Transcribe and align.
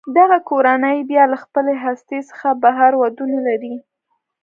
دغه 0.17 0.37
کورنۍ 0.49 0.97
بیا 1.09 1.23
له 1.33 1.37
خپلې 1.43 1.73
هستې 1.83 2.17
څخه 2.29 2.47
بهر 2.63 2.91
ودونه 3.01 3.37
لري. 3.47 3.75